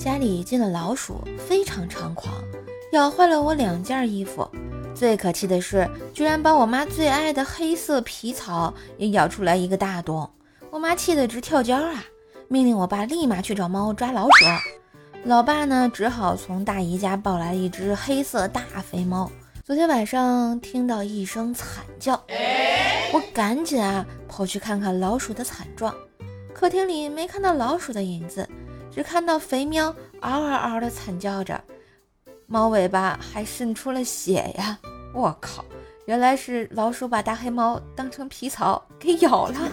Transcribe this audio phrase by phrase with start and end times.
[0.00, 2.32] 家里进了老鼠，非常猖狂，
[2.92, 4.50] 咬坏了我两件衣服。
[4.94, 10.26] 最可气的是，居然把我妈最爱的黑色皮草也咬出来一个大洞。
[10.70, 12.02] 我妈气得直跳脚啊，
[12.48, 14.46] 命令我爸立马去找猫抓老鼠。
[15.24, 19.30] 老爸呢，只好从大姨家抱来一只黑色大肥猫。
[19.66, 22.14] 昨天晚上听到一声惨叫，
[23.12, 25.94] 我赶紧啊跑去看看老鼠的惨状。
[26.54, 28.48] 客厅里没看到老鼠的影子。
[28.90, 31.62] 只看到肥喵嗷嗷嗷的惨叫着，
[32.46, 34.78] 猫尾巴还渗出了血呀！
[35.14, 35.64] 我靠，
[36.06, 39.54] 原来是老鼠把大黑猫当成皮草给咬了。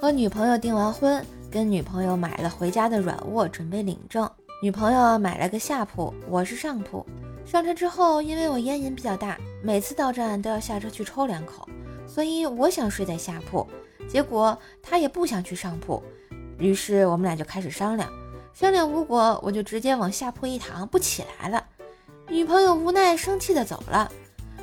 [0.00, 4.28] 和女朋友订完婚，跟女朋友买了回家的软卧，准备领证。
[4.60, 7.06] 女朋友买了个下铺，我是上铺。
[7.44, 11.68] 上车之后，因为我烟瘾比较大，每次到站都要下车去抽两口。
[12.08, 13.64] 所以我想睡在下铺，
[14.08, 16.02] 结果他也不想去上铺，
[16.58, 18.10] 于是我们俩就开始商量，
[18.54, 21.62] 商量无果，我就直接往下铺一躺，不起来了。
[22.26, 24.10] 女朋友无奈生气的走了，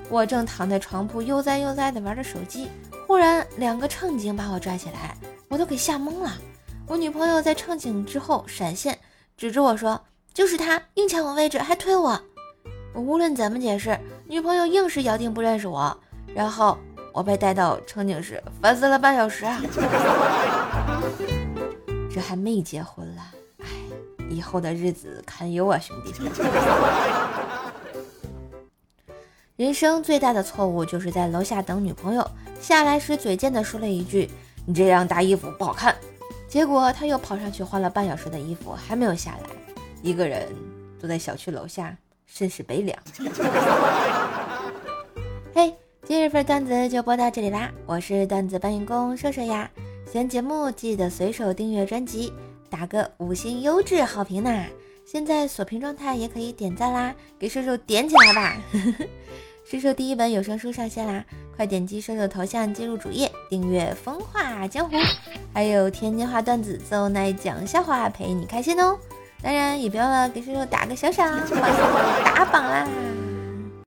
[0.09, 2.67] 我正躺在床铺悠哉悠哉的玩着手机，
[3.07, 5.16] 忽然两个乘警把我拽起来，
[5.47, 6.33] 我都给吓懵了。
[6.88, 8.97] 我女朋友在乘警之后闪现，
[9.38, 10.01] 指着我说
[10.33, 12.19] ：“就是他，硬抢我位置，还推我。”
[12.93, 15.95] 我无论怎么解释，女朋友硬是咬定不认识我，
[16.33, 16.77] 然后。
[17.16, 19.61] 我被带到乘警室，烦死了半小时啊！
[22.13, 23.22] 这还没结婚了，
[23.59, 23.67] 哎，
[24.30, 26.13] 以后的日子堪忧啊，兄弟！
[29.55, 34.29] 人生最大的错误就是在楼下等女朋友，下来时嘴贱的说了一句
[34.67, 35.95] ：“你这样搭衣服不好看。”
[36.50, 39.50] 结果他又跑上去换了半小时的衣服，还没有下来，
[40.02, 40.45] 一个人
[41.00, 43.00] 坐在小区楼下，甚是悲凉。
[46.07, 46.15] 嘿。
[46.15, 47.71] 今日份段子就播到这里啦！
[47.85, 49.69] 我是段子搬运工射射呀，
[50.11, 52.31] 喜欢节目记得随手订阅专辑，
[52.69, 54.65] 打个五星优质好评呐！
[55.05, 58.57] 现在锁屏状态也可以点赞啦，给射手点起来吧！
[59.65, 64.95] 射手第一本有声书上线啦，快点击射手头像进入主页订阅《风化江湖》，
[65.53, 68.97] 还有天津话段子奏奶讲笑话陪你开心哦！
[69.41, 71.39] 当然也别忘了给射手打个小赏，
[72.23, 72.88] 打榜啦！